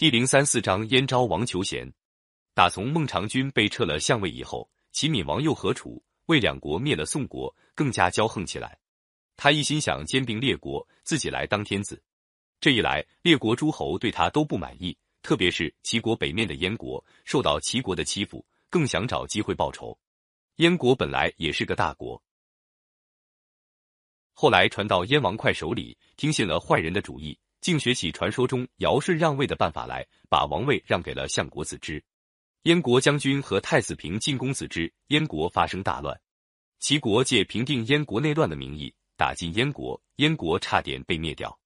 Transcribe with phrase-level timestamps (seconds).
[0.00, 1.86] 第零三四章燕昭王求贤。
[2.54, 8.78] 打从孟尝君被撤了相位以后，齐闵王又和楚、魏两国灭了宋国，更加骄横起来。
[9.36, 12.02] 他一心想兼并列国，自己来当天子。
[12.62, 19.98] 这一来，列国诸侯对他都不满意，特别是齐国北面的燕国，受到齐国的欺负，更想找机会报仇。
[20.56, 22.22] 燕国本来也是个大国，
[24.32, 32.02] 后来传到燕王哙手里，听信了坏人的主意，竟学起传说中尧舜让位的办法来，把王位让给了相国子之。
[32.64, 36.18] 燕国将军和太子平进攻子之，燕国发生大乱。
[36.78, 41.58] 齐国借平定燕国内乱的名义打进燕国，燕国差点被灭掉。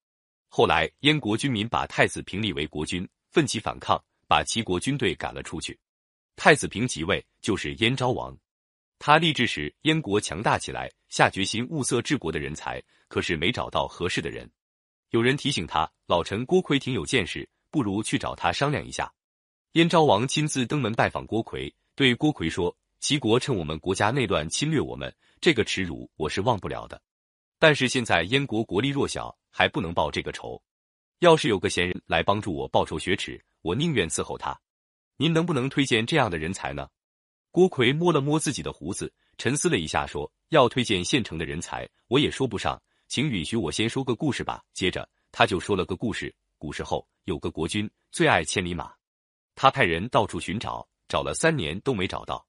[0.48, 5.78] 后来燕国军民把太子平立为国君，奋起反抗，把齐国军队赶了出去。
[6.36, 8.36] 太子平即位，就是燕昭王。
[8.98, 14.48] 他立志时，燕国强大起来，下决心物色治国的人才，可是没找到合适的人。
[15.14, 19.08] 有人提醒他，老臣郭奎挺有见识，不如去找他商量一下。
[19.74, 27.00] 燕昭王亲自登门拜访郭奎，对郭奎说：“齐国趁我们国家内乱侵略我们，这个耻辱我是忘不了的。
[27.60, 30.60] 但是现在燕国国力弱小，还不能报这个仇。
[31.20, 34.60] 要是有个贤人来帮助我报仇雪耻，我宁愿伺候他。
[35.16, 36.88] 您能不能推荐这样的人才呢？”
[37.52, 48.94] 郭奎摸了摸自己的胡子，沉思了一下，说：“要推荐现成的人才，我也说不上，请允许我先说个故事吧。”接着他就说了个故事：古时候有个国君，最爱千里马。
[49.56, 52.46] 他派人到处寻找，找了三年都没找到。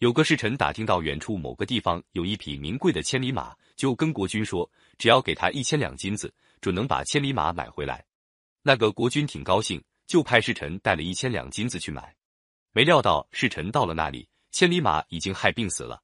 [0.00, 8.04] 有个侍臣打听到远处某个地方有一匹名贵的千里马，就跟国君说，只要给他一千两金子，准能把千里马买回来。
[8.60, 12.14] 那个国君挺高兴，就派侍臣带了一千两金子去买。
[12.72, 16.02] 没料到侍臣到了那里，千里马已经害病死了。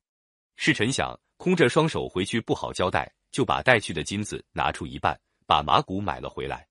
[0.57, 6.67] 侍臣想空着双手回去不好交代，就把带去的金子拿出一半，把马骨买了回来。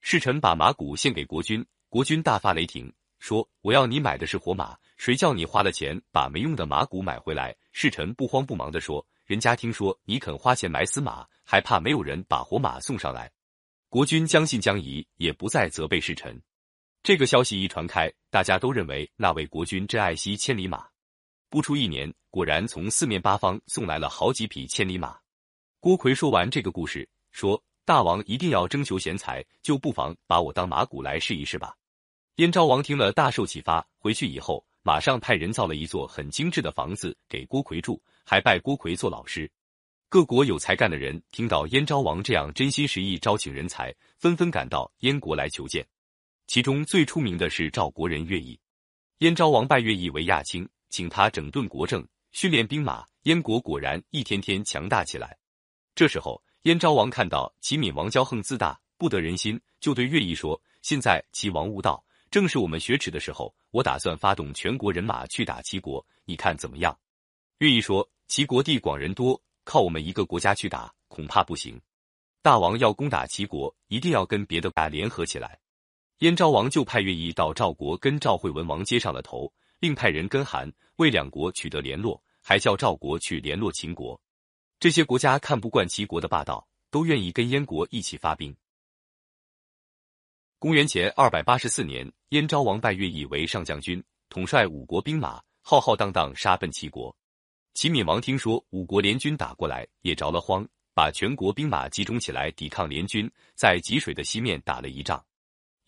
[0.00, 2.92] 侍臣把马骨献给国君，国君大发雷霆。
[3.18, 13.30] 说：“我要你买的是活马，谁叫你花了钱把没用的马骨买回来？”侍臣不慌不忙地说：“人家听说你肯花钱买死马，还怕没有人把活马送上来？”
[13.90, 16.40] 国君将信将疑，也不再责备侍臣。
[17.02, 20.86] 这个消息一传开，大家都认为那位国君真爱惜千里马。
[21.50, 25.18] 不出一年，果然从四面八方送来了好几匹千里马。
[25.78, 31.74] 郭奎说完这个故事，说：“大王一定要征求贤才，就不妨把我当马骨来试一试吧。”
[32.36, 39.50] 燕昭王听了大受启发，回去以后马上派人造了一座很精致的房子给郭奎住，还拜郭奎做老师。
[40.08, 45.86] 各国有才干的人听到燕昭王这样真心实意招请人才，纷纷赶到燕国来求见。
[46.46, 48.58] 其中最出名的是赵国人乐毅。
[49.18, 53.06] 燕昭王拜乐毅为亚卿，请他整顿国政，训练兵马。
[53.24, 55.36] 燕国果然一天天强大起来。
[55.94, 66.94] 这时候，燕昭王看到齐闵王骄横自大，不得人心，就对乐毅说：“现在齐王无道。”正是我们雪耻的时候，我打算发动全国人马去打齐国，你看怎么样？
[67.56, 71.80] 乐毅说：“齐国地广人多，靠我们一个国家去打，恐怕不行。
[72.42, 75.58] 大王要攻打齐国，一定要跟别的国家联合起来。”
[76.20, 84.20] 燕昭王就派乐毅到赵国跟赵惠文王接上了头，另派人跟韩、魏两国取得联络，还叫赵国去联络秦国。
[84.80, 88.56] 这些国家看不惯齐国的霸道，都愿意跟燕国一起发兵。
[90.58, 97.14] 公元前二百八十四年，燕昭王拜乐毅为上将军，统帅五国兵马，浩浩荡荡杀奔齐国。
[97.74, 105.22] 齐闵王听说五国联军打过来，也着了慌，把全国兵马集中起来抵抗联军，在济水的西面打了一仗。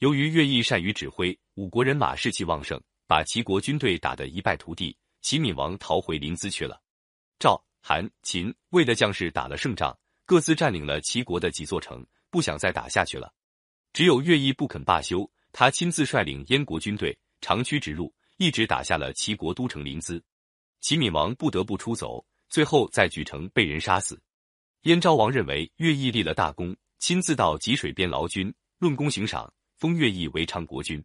[0.00, 4.94] 由于乐毅善于指挥，五国人马士气旺盛，把齐国军队打得一败涂地。
[5.22, 6.82] 齐闵王逃回临淄去了。
[7.38, 13.34] 赵、韩、秦、魏的将士打了胜仗，各自占领了齐国的几座城，不想再打下去了。
[13.93, 20.22] 只有乐毅不肯罢休，他亲自率领燕国军队长驱直入，一直打下了齐国都城临淄。
[20.81, 24.22] 齐闵王不得不出走，最后在莒城被人杀死。
[24.82, 31.04] 燕昭王认为乐毅立了大功，亲自到济水边劳军，论功行赏，封乐毅为昌国君。